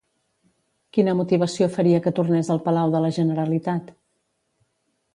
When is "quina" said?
0.97-1.13